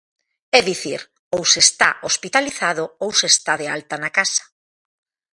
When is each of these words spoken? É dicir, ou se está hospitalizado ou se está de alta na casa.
É 0.57 0.59
dicir, 0.69 1.01
ou 1.35 1.43
se 1.51 1.59
está 1.67 1.89
hospitalizado 2.07 2.83
ou 3.03 3.09
se 3.19 3.27
está 3.33 3.53
de 3.61 3.67
alta 3.75 3.95
na 4.03 4.09
casa. 4.17 4.43